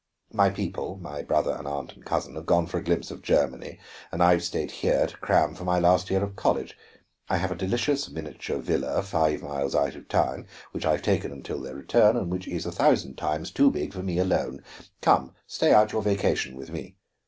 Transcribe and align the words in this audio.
My 0.33 0.49
people 0.49 0.97
my 0.99 1.21
brother 1.21 1.53
and 1.55 1.67
aunt 1.67 1.93
and 1.93 2.03
cousin 2.03 2.33
have 2.33 2.47
gone 2.47 2.65
for 2.65 2.79
a 2.79 2.83
glimpse 2.83 3.11
of 3.11 3.21
Germany; 3.21 3.79
and 4.11 4.23
I 4.23 4.31
have 4.31 4.43
stayed 4.43 4.71
here 4.71 5.05
to 5.05 5.15
cram 5.17 5.53
for 5.53 5.63
my 5.63 5.77
last 5.77 6.09
year 6.09 6.23
of 6.23 6.35
college. 6.35 6.75
I 7.29 7.37
have 7.37 7.51
a 7.51 7.55
delicious 7.55 8.09
miniature 8.09 8.57
villa 8.57 9.03
five 9.03 9.43
miles 9.43 9.75
out 9.75 9.93
of 9.93 10.07
town, 10.07 10.47
which 10.71 10.87
I 10.87 10.93
have 10.93 11.03
taken 11.03 11.31
until 11.31 11.61
their 11.61 11.75
return, 11.75 12.17
and 12.17 12.31
which 12.31 12.47
is 12.47 12.65
a 12.65 12.71
thousand 12.71 13.15
times 13.19 13.51
too 13.51 13.69
big 13.69 13.93
for 13.93 14.01
me 14.01 14.17
alone. 14.17 14.63
Come 15.01 15.35
stay 15.45 15.71
out 15.71 15.91
your 15.91 16.01
vacation 16.01 16.55
with 16.55 16.71
me. 16.71 16.95